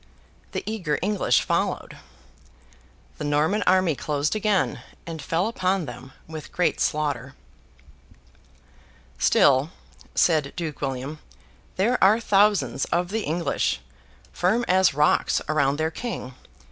The 0.53 0.63
eager 0.65 0.97
English 1.03 1.41
followed. 1.43 1.95
The 3.19 3.23
Norman 3.23 3.61
army 3.67 3.93
closed 3.95 4.35
again, 4.35 4.81
and 5.05 5.21
fell 5.21 5.45
upon 5.45 5.85
them 5.85 6.11
with 6.27 6.51
great 6.51 6.79
slaughter. 6.81 7.35
'Still,' 9.19 9.69
said 10.15 10.53
Duke 10.55 10.81
William, 10.81 11.19
'there 11.75 12.03
are 12.03 12.19
thousands 12.19 12.85
of 12.85 13.09
the 13.09 13.21
English, 13.25 13.79
firm 14.33 14.65
as 14.67 14.95
rocks 14.95 15.39
around 15.47 15.77
their 15.77 15.91
King. 15.91 16.33